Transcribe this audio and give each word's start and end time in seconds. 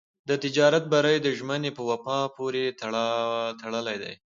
د 0.29 0.31
تجارت 0.43 0.83
بری 0.93 1.17
د 1.21 1.27
ژمنې 1.37 1.71
په 1.77 1.81
وفا 1.89 2.19
پورې 2.37 2.63
تړلی 3.61 3.97
دی. 4.03 4.13